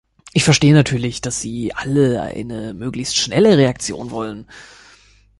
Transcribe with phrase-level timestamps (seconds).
[0.33, 4.47] Ich verstehe natürlich, dass Sie alle eine möglichst schnelle Reaktion wollen.